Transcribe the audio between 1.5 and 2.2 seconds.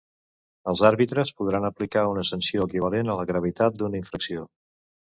aplicar